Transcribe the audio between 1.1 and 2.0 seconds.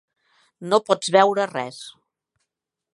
veure res.